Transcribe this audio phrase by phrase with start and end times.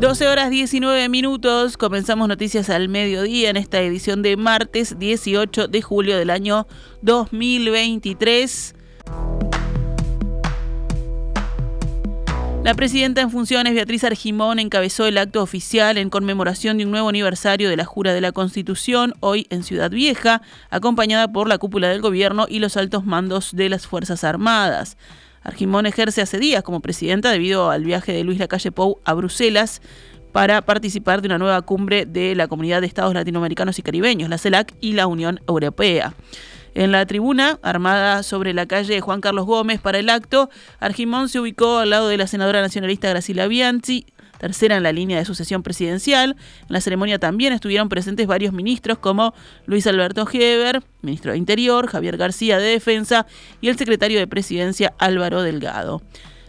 [0.00, 5.82] 12 horas 19 minutos, comenzamos noticias al mediodía en esta edición de martes 18 de
[5.82, 6.66] julio del año
[7.02, 8.74] 2023.
[12.64, 17.10] La presidenta en funciones, Beatriz Argimón, encabezó el acto oficial en conmemoración de un nuevo
[17.10, 20.40] aniversario de la Jura de la Constitución, hoy en Ciudad Vieja,
[20.70, 24.96] acompañada por la cúpula del gobierno y los altos mandos de las Fuerzas Armadas.
[25.42, 29.80] Argimón ejerce hace días como presidenta debido al viaje de Luis Lacalle Pou a Bruselas
[30.32, 34.38] para participar de una nueva cumbre de la Comunidad de Estados Latinoamericanos y Caribeños, la
[34.38, 36.14] CELAC y la Unión Europea.
[36.74, 41.40] En la tribuna, armada sobre la calle Juan Carlos Gómez para el acto, Argimón se
[41.40, 44.06] ubicó al lado de la senadora nacionalista Graciela Bianchi,
[44.40, 46.34] tercera en la línea de sucesión presidencial.
[46.62, 49.34] En la ceremonia también estuvieron presentes varios ministros como
[49.66, 53.26] Luis Alberto Heber, ministro de Interior, Javier García de Defensa
[53.60, 56.02] y el secretario de Presidencia Álvaro Delgado.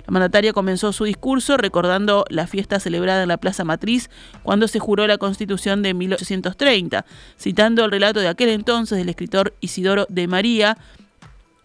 [0.08, 4.10] La mandataria comenzó su discurso recordando la fiesta celebrada en la Plaza Matriz
[4.42, 7.06] cuando se juró la Constitución de 1830,
[7.38, 10.78] citando el relato de aquel entonces del escritor Isidoro de María.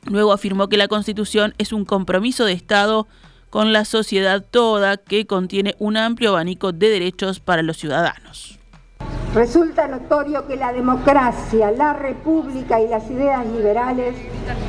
[0.05, 3.07] Luego afirmó que la Constitución es un compromiso de Estado
[3.51, 8.59] con la sociedad toda que contiene un amplio abanico de derechos para los ciudadanos.
[9.35, 14.15] Resulta notorio que la democracia, la república y las ideas liberales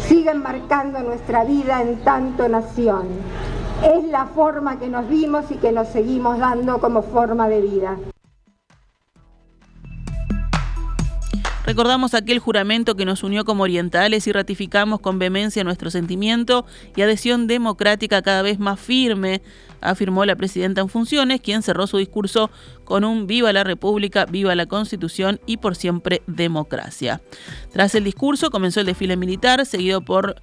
[0.08, 3.08] siguen marcando nuestra vida en tanto nación.
[3.82, 7.98] Es la forma que nos vimos y que nos seguimos dando como forma de vida.
[11.68, 16.66] Recordamos aquel juramento que nos unió como orientales y ratificamos con vehemencia nuestro sentimiento
[16.96, 19.42] y adhesión democrática cada vez más firme,
[19.82, 22.50] afirmó la presidenta en funciones, quien cerró su discurso
[22.86, 27.20] con un Viva la República, viva la Constitución y por siempre democracia.
[27.74, 30.42] Tras el discurso comenzó el desfile militar, seguido por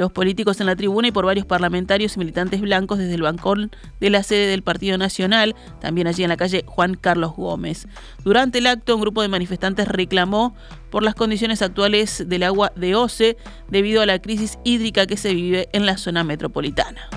[0.00, 3.70] los políticos en la tribuna y por varios parlamentarios y militantes blancos desde el bancón
[4.00, 7.86] de la sede del Partido Nacional, también allí en la calle Juan Carlos Gómez.
[8.24, 10.56] Durante el acto, un grupo de manifestantes reclamó
[10.90, 13.36] por las condiciones actuales del agua de OCE
[13.68, 17.10] debido a la crisis hídrica que se vive en la zona metropolitana.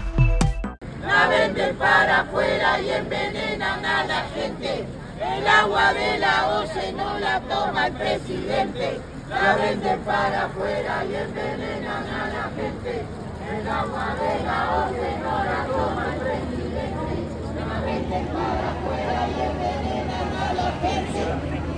[1.08, 4.86] La venden para afuera y envenenan a la gente.
[5.22, 11.16] El agua de la OCE no la toma el presidente la venden para afuera y
[11.16, 13.04] envenenan a la gente.
[13.44, 17.16] El agua de la OCE no la toma el presidente.
[17.60, 21.24] La venden para afuera y envenenan a la gente.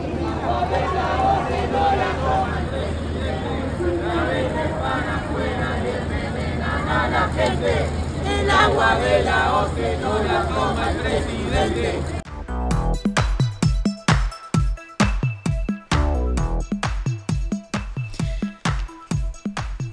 [0.05, 3.55] El agua de la OCE no la toma el presidente.
[4.05, 7.73] La venden para afuera y envenenan a la gente.
[8.25, 12.14] El agua de la OCE no la toma el presidente.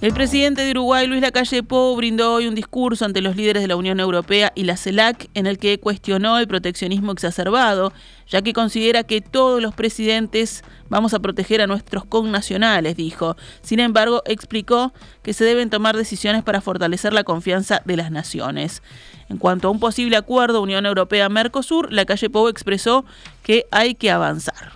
[0.02, 3.68] El presidente de Uruguay, Luis Lacalle Pou, brindó hoy un discurso ante los líderes de
[3.68, 7.92] la Unión Europea y la CELAC en el que cuestionó el proteccionismo exacerbado,
[8.28, 13.36] ya que considera que todos los presidentes vamos a proteger a nuestros connacionales, dijo.
[13.60, 14.92] Sin embargo, explicó
[15.22, 18.82] que se deben tomar decisiones para fortalecer la confianza de las naciones.
[19.28, 23.04] En cuanto a un posible acuerdo Unión Europea-Mercosur, Lacalle Pou expresó
[23.44, 24.72] que hay que avanzar.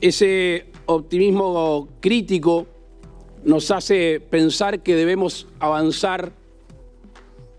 [0.00, 2.66] Ese optimismo crítico
[3.44, 6.32] nos hace pensar que debemos avanzar,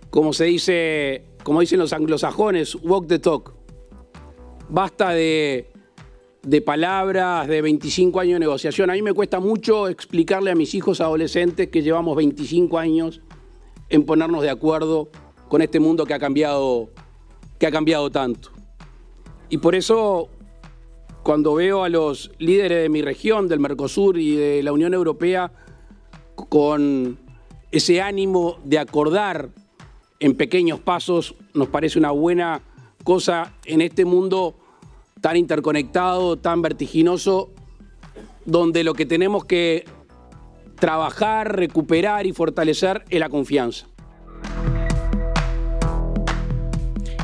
[0.09, 3.53] como se dice, como dicen los anglosajones, walk the talk.
[4.68, 5.69] Basta de,
[6.41, 8.90] de palabras, de 25 años de negociación.
[8.90, 13.22] A mí me cuesta mucho explicarle a mis hijos adolescentes que llevamos 25 años
[13.90, 15.09] en ponernos de acuerdo
[15.47, 16.90] con este mundo que ha cambiado,
[17.59, 18.50] que ha cambiado tanto.
[19.50, 20.29] Y por eso,
[21.22, 25.51] cuando veo a los líderes de mi región, del Mercosur y de la Unión Europea,
[26.50, 27.17] con
[27.72, 29.50] ese ánimo de acordar
[30.19, 32.61] en pequeños pasos, nos parece una buena
[33.03, 34.56] cosa en este mundo
[35.22, 37.50] tan interconectado, tan vertiginoso,
[38.45, 39.85] donde lo que tenemos que
[40.79, 43.88] trabajar, recuperar y fortalecer es la confianza.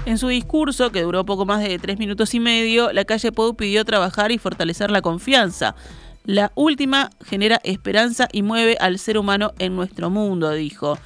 [0.05, 3.55] En su discurso, que duró poco más de tres minutos y medio, la calle Pou
[3.55, 5.75] pidió trabajar y fortalecer la confianza.
[6.25, 10.99] La última genera esperanza y mueve al ser humano en nuestro mundo, dijo.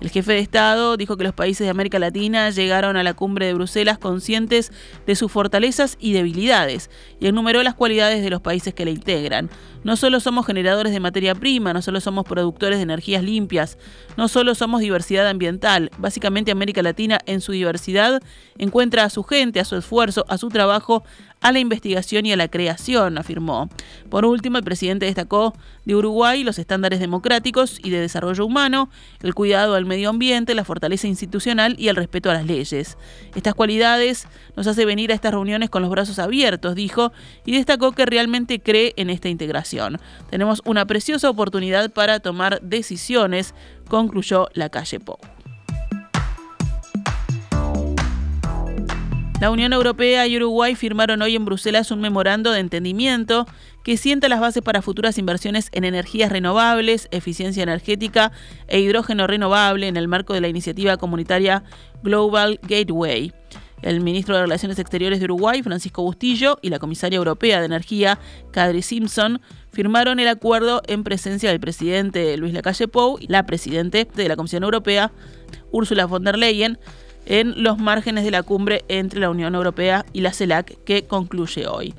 [0.00, 3.46] El jefe de Estado dijo que los países de América Latina llegaron a la cumbre
[3.46, 4.72] de Bruselas conscientes
[5.06, 6.88] de sus fortalezas y debilidades
[7.20, 9.50] y enumeró las cualidades de los países que la integran.
[9.84, 13.76] No solo somos generadores de materia prima, no solo somos productores de energías limpias,
[14.16, 15.90] no solo somos diversidad ambiental.
[15.98, 18.22] Básicamente América Latina en su diversidad
[18.56, 21.04] encuentra a su gente, a su esfuerzo, a su trabajo,
[21.40, 23.68] a la investigación y a la creación, afirmó.
[24.08, 25.54] Por último, el presidente destacó
[25.84, 28.90] de Uruguay los estándares democráticos y de desarrollo humano,
[29.22, 32.98] el cuidado al medio ambiente, la fortaleza institucional y el respeto a las leyes.
[33.34, 37.12] Estas cualidades nos hace venir a estas reuniones con los brazos abiertos, dijo,
[37.46, 39.98] y destacó que realmente cree en esta integración.
[40.28, 43.54] Tenemos una preciosa oportunidad para tomar decisiones,
[43.88, 45.18] concluyó la calle Pou.
[49.40, 53.46] La Unión Europea y Uruguay firmaron hoy en Bruselas un memorando de entendimiento
[53.82, 58.32] que sienta las bases para futuras inversiones en energías renovables, eficiencia energética
[58.68, 61.64] e hidrógeno renovable en el marco de la iniciativa comunitaria
[62.02, 63.32] Global Gateway.
[63.80, 68.18] El ministro de Relaciones Exteriores de Uruguay, Francisco Bustillo, y la comisaria europea de Energía,
[68.52, 69.40] Kadri Simpson,
[69.72, 74.36] firmaron el acuerdo en presencia del presidente Luis Lacalle Pou y la presidente de la
[74.36, 75.12] Comisión Europea,
[75.72, 76.78] Ursula von der Leyen,
[77.30, 81.68] en los márgenes de la cumbre entre la Unión Europea y la CELAC que concluye
[81.68, 81.94] hoy.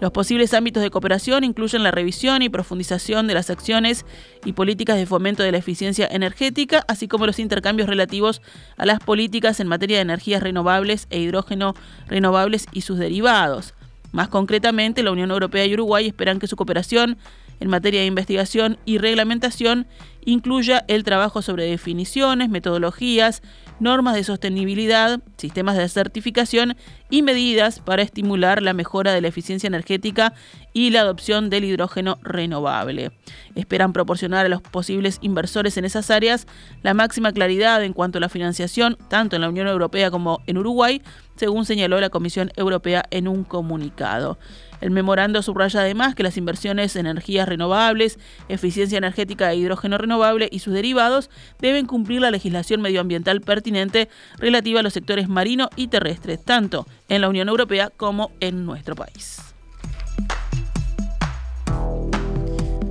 [0.00, 4.06] Los posibles ámbitos de cooperación incluyen la revisión y profundización de las acciones
[4.44, 8.40] y políticas de fomento de la eficiencia energética, así como los intercambios relativos
[8.76, 11.74] a las políticas en materia de energías renovables e hidrógeno
[12.06, 13.74] renovables y sus derivados.
[14.12, 17.18] Más concretamente, la Unión Europea y Uruguay esperan que su cooperación
[17.58, 19.88] en materia de investigación y reglamentación
[20.24, 23.42] incluya el trabajo sobre definiciones, metodologías,
[23.80, 26.76] normas de sostenibilidad, sistemas de certificación
[27.10, 30.34] y medidas para estimular la mejora de la eficiencia energética
[30.72, 33.12] y la adopción del hidrógeno renovable.
[33.54, 36.46] Esperan proporcionar a los posibles inversores en esas áreas
[36.82, 40.58] la máxima claridad en cuanto a la financiación, tanto en la Unión Europea como en
[40.58, 41.02] Uruguay,
[41.36, 44.38] según señaló la Comisión Europea en un comunicado.
[44.80, 50.48] El memorando subraya además que las inversiones en energías renovables, eficiencia energética e hidrógeno renovable
[50.50, 54.08] y sus derivados deben cumplir la legislación medioambiental pertinente
[54.38, 58.94] relativa a los sectores marino y terrestres, tanto en la Unión Europea como en nuestro
[58.94, 59.40] país.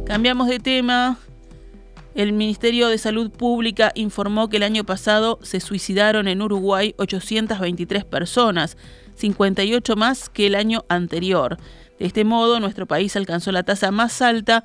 [0.05, 1.17] Cambiamos de tema.
[2.17, 8.05] El Ministerio de Salud Pública informó que el año pasado se suicidaron en Uruguay 823
[8.05, 8.75] personas,
[9.13, 11.59] 58 más que el año anterior.
[11.99, 14.63] De este modo, nuestro país alcanzó la tasa más alta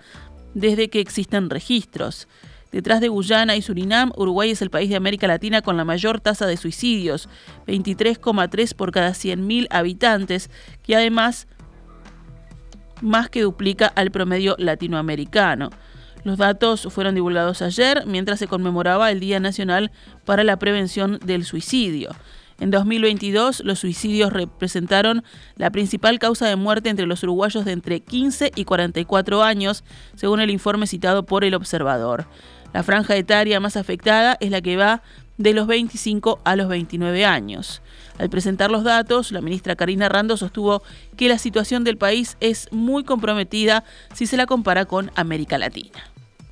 [0.55, 2.27] desde que existen registros.
[2.71, 6.21] Detrás de Guyana y Surinam, Uruguay es el país de América Latina con la mayor
[6.21, 7.29] tasa de suicidios,
[7.67, 10.49] 23,3 por cada 100.000 habitantes,
[10.83, 11.47] que además
[13.03, 15.69] más que duplica al promedio latinoamericano.
[16.25, 19.91] Los datos fueron divulgados ayer mientras se conmemoraba el Día Nacional
[20.25, 22.11] para la Prevención del Suicidio.
[22.61, 25.25] En 2022, los suicidios representaron
[25.57, 29.83] la principal causa de muerte entre los uruguayos de entre 15 y 44 años,
[30.15, 32.27] según el informe citado por el observador.
[32.73, 35.03] La franja etaria más afectada es la que va
[35.39, 37.83] de los 25 a los 29 años.
[38.23, 40.85] Al presentar los datos, la ministra Karina Rando sostuvo
[41.17, 43.83] que la situación del país es muy comprometida
[44.15, 45.99] si se la compara con América Latina.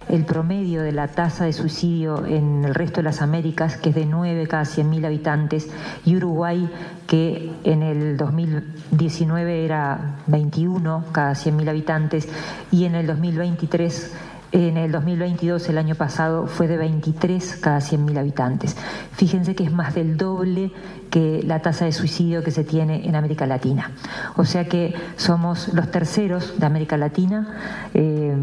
[0.09, 3.95] El promedio de la tasa de suicidio en el resto de las Américas, que es
[3.95, 5.71] de 9 cada 100.000 habitantes,
[6.05, 6.69] y Uruguay,
[7.07, 12.29] que en el 2019 era 21 cada 100.000 habitantes,
[12.73, 14.13] y en el 2023
[14.53, 18.77] en el 2022, el año pasado, fue de 23 cada 100.000 habitantes.
[19.13, 20.73] Fíjense que es más del doble
[21.11, 23.91] que la tasa de suicidio que se tiene en América Latina.
[24.37, 27.91] O sea que somos los terceros de América Latina.
[27.95, 28.37] Eh,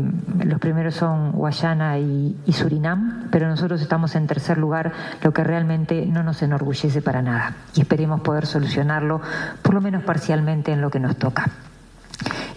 [0.46, 5.44] los primeros son Guayana y, y Surinam, pero nosotros estamos en tercer lugar, lo que
[5.44, 7.56] realmente no nos enorgullece para nada.
[7.76, 9.22] Y esperemos poder solucionarlo,
[9.62, 11.50] por lo menos parcialmente, en lo que nos toca.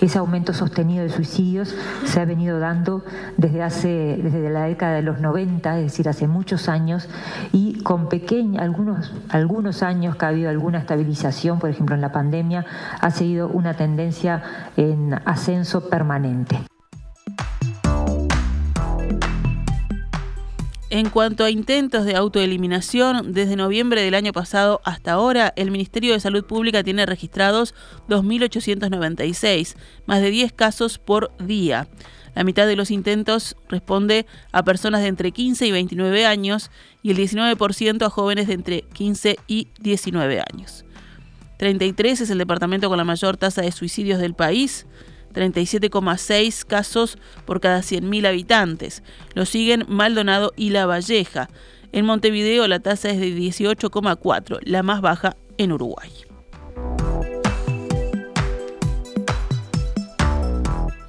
[0.00, 3.04] Ese aumento sostenido de suicidios se ha venido dando
[3.37, 7.09] desde hace desde la década de los 90, es decir, hace muchos años
[7.52, 12.12] y con pequeños algunos algunos años que ha habido alguna estabilización, por ejemplo, en la
[12.12, 12.64] pandemia
[13.00, 14.42] ha seguido una tendencia
[14.76, 16.59] en ascenso permanente.
[20.92, 26.12] En cuanto a intentos de autoeliminación, desde noviembre del año pasado hasta ahora, el Ministerio
[26.12, 27.76] de Salud Pública tiene registrados
[28.09, 31.87] 2.896, más de 10 casos por día.
[32.35, 37.12] La mitad de los intentos responde a personas de entre 15 y 29 años y
[37.12, 40.85] el 19% a jóvenes de entre 15 y 19 años.
[41.59, 44.87] 33 es el departamento con la mayor tasa de suicidios del país.
[45.33, 49.03] 37,6 casos por cada 100.000 habitantes.
[49.35, 51.49] Lo siguen Maldonado y La Valleja.
[51.93, 56.30] En Montevideo la tasa es de 18,4, la más baja en Uruguay.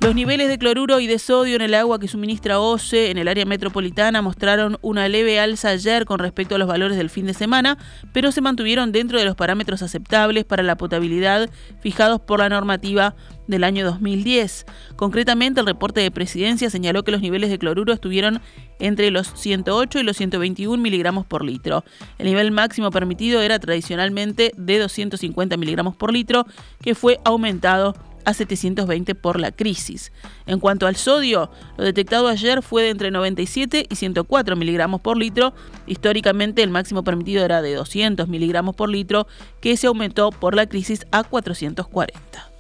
[0.02, 3.28] Los niveles de cloruro y de sodio en el agua que suministra OCE en el
[3.28, 7.36] área metropolitana mostraron una leve alza ayer con respecto a los valores del fin de
[7.36, 7.78] semana,
[8.12, 13.16] pero se mantuvieron dentro de los parámetros aceptables para la potabilidad fijados por la normativa
[13.46, 14.66] del año 2010.
[14.96, 18.42] Concretamente, el reporte de presidencia señaló que los niveles de cloruro estuvieron
[18.80, 21.84] entre los 108 y los 121 miligramos por litro.
[22.18, 26.48] El nivel máximo permitido era tradicionalmente de 250 miligramos por litro,
[26.82, 27.94] que fue aumentado
[28.26, 30.12] a 720 por la crisis.
[30.46, 35.18] En cuanto al sodio, lo detectado ayer fue de entre 97 y 104 miligramos por
[35.18, 35.54] litro.
[35.88, 39.28] Históricamente el máximo permitido era de 200 miligramos por litro,
[39.60, 42.52] que se aumentó por la crisis a 440.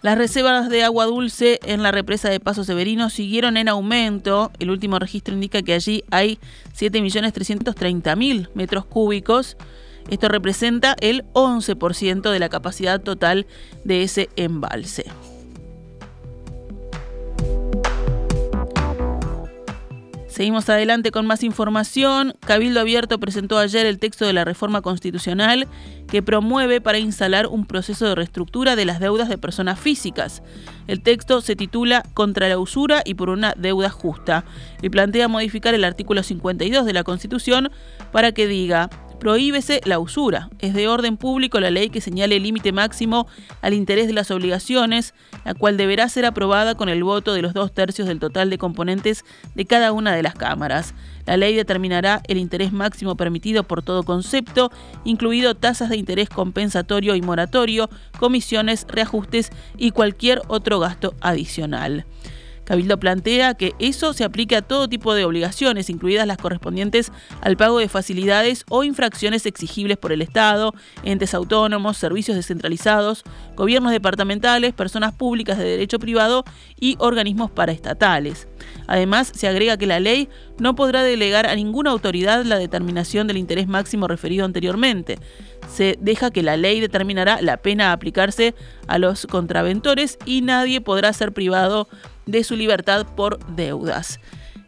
[0.00, 4.52] Las reservas de agua dulce en la represa de Paso Severino siguieron en aumento.
[4.60, 6.38] El último registro indica que allí hay
[6.72, 9.56] 7.330.000 metros cúbicos
[10.08, 13.46] esto representa el 11% de la capacidad total
[13.84, 15.06] de ese embalse.
[20.38, 22.32] Seguimos adelante con más información.
[22.46, 25.66] Cabildo Abierto presentó ayer el texto de la reforma constitucional
[26.06, 30.44] que promueve para instalar un proceso de reestructura de las deudas de personas físicas.
[30.86, 34.44] El texto se titula Contra la usura y por una deuda justa
[34.80, 37.72] y plantea modificar el artículo 52 de la Constitución
[38.12, 40.48] para que diga Prohíbese la usura.
[40.60, 43.26] Es de orden público la ley que señale el límite máximo
[43.62, 45.12] al interés de las obligaciones,
[45.44, 48.58] la cual deberá ser aprobada con el voto de los dos tercios del total de
[48.58, 49.24] componentes
[49.56, 50.94] de cada una de las cámaras.
[51.26, 54.70] La ley determinará el interés máximo permitido por todo concepto,
[55.04, 62.06] incluido tasas de interés compensatorio y moratorio, comisiones, reajustes y cualquier otro gasto adicional.
[62.68, 67.56] Cabildo plantea que eso se aplique a todo tipo de obligaciones, incluidas las correspondientes al
[67.56, 73.24] pago de facilidades o infracciones exigibles por el Estado, entes autónomos, servicios descentralizados,
[73.56, 76.44] gobiernos departamentales, personas públicas de derecho privado
[76.78, 78.48] y organismos paraestatales.
[78.86, 83.38] Además, se agrega que la ley no podrá delegar a ninguna autoridad la determinación del
[83.38, 85.18] interés máximo referido anteriormente.
[85.72, 88.54] Se deja que la ley determinará la pena a aplicarse
[88.88, 91.88] a los contraventores y nadie podrá ser privado
[92.28, 94.20] de su libertad por deudas.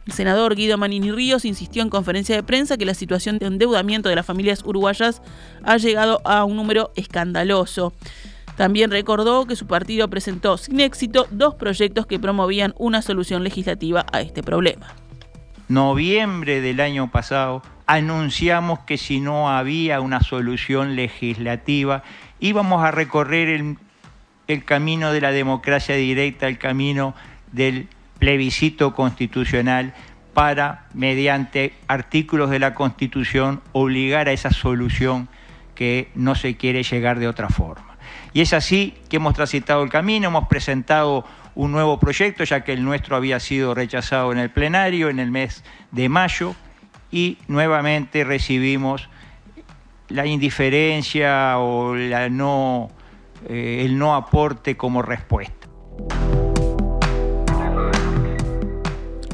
[0.06, 4.08] El senador Guido Manini Ríos insistió en conferencia de prensa que la situación de endeudamiento
[4.08, 5.22] de las familias uruguayas
[5.62, 7.92] ha llegado a un número escandaloso.
[8.56, 14.06] También recordó que su partido presentó sin éxito dos proyectos que promovían una solución legislativa
[14.12, 14.88] a este problema.
[15.68, 22.02] Noviembre del año pasado anunciamos que si no había una solución legislativa
[22.40, 23.76] íbamos a recorrer el,
[24.48, 27.14] el camino de la democracia directa, el camino
[27.52, 27.88] del
[28.18, 29.94] plebiscito constitucional
[30.34, 35.28] para, mediante artículos de la Constitución, obligar a esa solución
[35.74, 37.96] que no se quiere llegar de otra forma.
[38.32, 42.72] Y es así que hemos transitado el camino, hemos presentado un nuevo proyecto, ya que
[42.72, 46.54] el nuestro había sido rechazado en el plenario en el mes de mayo,
[47.10, 49.08] y nuevamente recibimos
[50.08, 52.88] la indiferencia o la no,
[53.48, 55.68] eh, el no aporte como respuesta.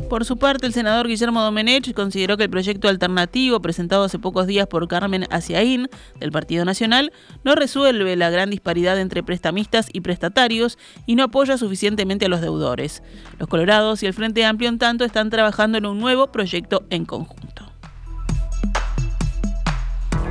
[0.08, 4.46] Por su parte, el senador Guillermo Domenech consideró que el proyecto alternativo presentado hace pocos
[4.46, 5.88] días por Carmen Aciaín,
[6.20, 11.58] del Partido Nacional, no resuelve la gran disparidad entre prestamistas y prestatarios y no apoya
[11.58, 13.02] suficientemente a los deudores.
[13.38, 17.04] Los Colorados y el Frente Amplio, en tanto, están trabajando en un nuevo proyecto en
[17.04, 17.72] conjunto.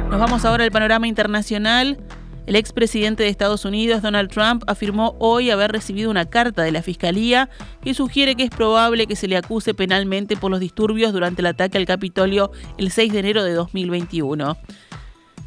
[0.10, 1.98] Nos vamos ahora al panorama internacional.
[2.46, 6.84] El expresidente de Estados Unidos, Donald Trump, afirmó hoy haber recibido una carta de la
[6.84, 7.50] Fiscalía
[7.82, 11.48] que sugiere que es probable que se le acuse penalmente por los disturbios durante el
[11.48, 14.58] ataque al Capitolio el 6 de enero de 2021.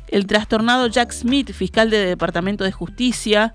[0.08, 3.54] El trastornado Jack Smith, fiscal del Departamento de Justicia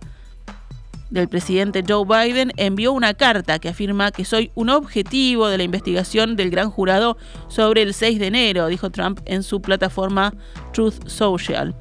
[1.10, 5.64] del presidente Joe Biden, envió una carta que afirma que soy un objetivo de la
[5.64, 7.18] investigación del gran jurado
[7.50, 10.34] sobre el 6 de enero, dijo Trump en su plataforma
[10.72, 11.76] Truth Social.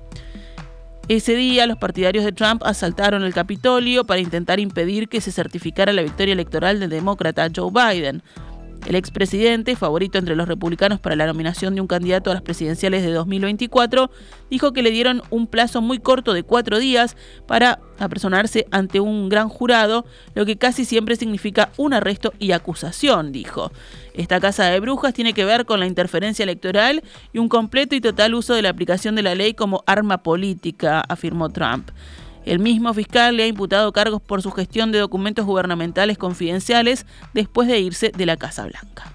[1.09, 5.93] Ese día los partidarios de Trump asaltaron el Capitolio para intentar impedir que se certificara
[5.93, 8.23] la victoria electoral del demócrata Joe Biden.
[8.87, 13.03] El expresidente, favorito entre los republicanos para la nominación de un candidato a las presidenciales
[13.03, 14.11] de 2024,
[14.51, 19.29] dijo que le dieron un plazo muy corto de cuatro días para apersonarse ante un
[19.29, 23.71] gran jurado, lo que casi siempre significa un arresto y acusación, dijo.
[24.15, 28.01] Esta casa de brujas tiene que ver con la interferencia electoral y un completo y
[28.01, 31.91] total uso de la aplicación de la ley como arma política, afirmó Trump.
[32.45, 37.69] El mismo fiscal le ha imputado cargos por su gestión de documentos gubernamentales confidenciales después
[37.69, 39.13] de irse de la Casa Blanca.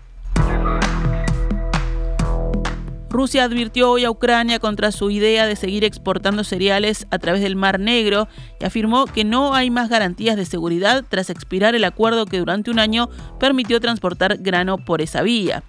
[3.09, 7.55] Rusia advirtió hoy a Ucrania contra su idea de seguir exportando cereales a través del
[7.55, 8.27] Mar Negro
[8.61, 12.69] y afirmó que no hay más garantías de seguridad tras expirar el acuerdo que durante
[12.69, 15.63] un año permitió transportar grano por esa vía.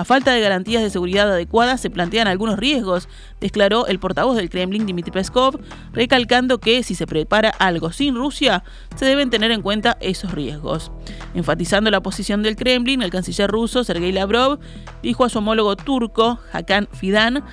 [0.00, 3.06] A falta de garantías de seguridad adecuadas se plantean algunos riesgos,
[3.38, 5.60] declaró el portavoz del Kremlin Dmitry Peskov,
[5.92, 8.64] recalcando que si se prepara algo sin Rusia,
[8.96, 10.90] se deben tener en cuenta esos riesgos.
[11.34, 14.58] Enfatizando la posición del Kremlin, el canciller ruso Sergei Lavrov
[15.02, 17.44] dijo a su homólogo turco, Hakan Fidan,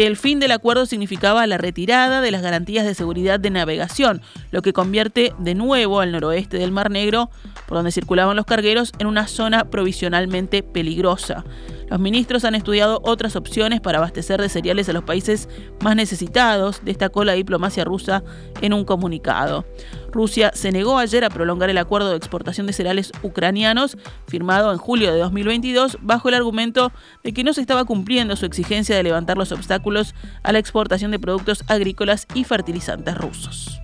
[0.00, 4.22] que el fin del acuerdo significaba la retirada de las garantías de seguridad de navegación,
[4.50, 7.28] lo que convierte de nuevo al noroeste del Mar Negro,
[7.68, 11.44] por donde circulaban los cargueros, en una zona provisionalmente peligrosa.
[11.90, 15.50] Los ministros han estudiado otras opciones para abastecer de cereales a los países
[15.82, 18.24] más necesitados, destacó la diplomacia rusa
[18.62, 19.66] en un comunicado.
[20.12, 24.78] Rusia se negó ayer a prolongar el acuerdo de exportación de cereales ucranianos firmado en
[24.78, 29.02] julio de 2022 bajo el argumento de que no se estaba cumpliendo su exigencia de
[29.02, 33.80] levantar los obstáculos a la exportación de productos agrícolas y fertilizantes rusos.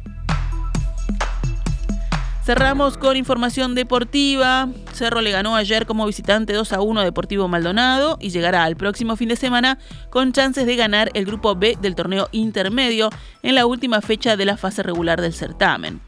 [2.47, 4.69] Cerramos con información deportiva.
[4.93, 8.77] Cerro le ganó ayer como visitante 2 a 1 a Deportivo Maldonado y llegará al
[8.77, 9.79] próximo fin de semana
[10.11, 13.11] con chances de ganar el grupo B del torneo intermedio
[13.43, 16.01] en la última fecha de la fase regular del certamen.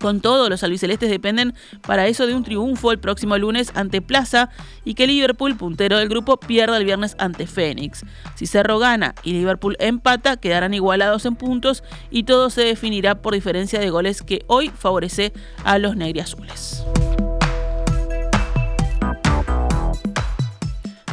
[0.00, 1.52] Con todo, los albicelestes dependen
[1.86, 4.48] para eso de un triunfo el próximo lunes ante Plaza
[4.82, 8.06] y que Liverpool, puntero del grupo, pierda el viernes ante Fénix.
[8.34, 13.34] Si Cerro gana y Liverpool empata, quedarán igualados en puntos y todo se definirá por
[13.34, 16.82] diferencia de goles que hoy favorece a los negriazules.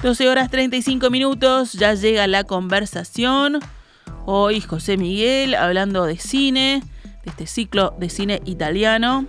[0.02, 3.60] 12 horas 35 minutos, ya llega la conversación.
[4.26, 6.84] Hoy José Miguel hablando de cine
[7.28, 9.26] este ciclo de cine italiano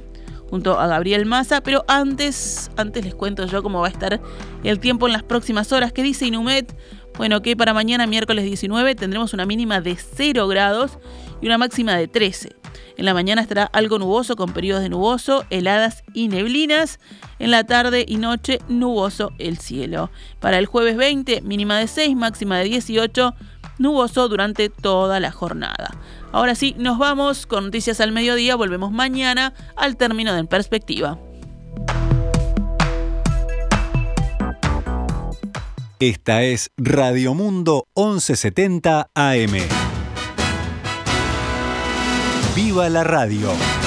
[0.51, 4.21] junto a Gabriel Massa, pero antes, antes les cuento yo cómo va a estar
[4.65, 5.93] el tiempo en las próximas horas.
[5.93, 6.75] ¿Qué dice Inumet?
[7.17, 10.99] Bueno, que para mañana miércoles 19 tendremos una mínima de 0 grados
[11.41, 12.57] y una máxima de 13.
[12.97, 16.99] En la mañana estará algo nuboso con periodos de nuboso, heladas y neblinas.
[17.39, 20.11] En la tarde y noche nuboso el cielo.
[20.41, 23.35] Para el jueves 20, mínima de 6, máxima de 18,
[23.79, 25.97] nuboso durante toda la jornada.
[26.33, 28.57] Ahora sí, nos vamos con noticias al mediodía.
[28.57, 31.19] Volvemos mañana al término de En Perspectiva.
[36.01, 39.53] Esta es Radio Mundo 1170 AM.
[42.55, 43.78] ¡Viva la radio!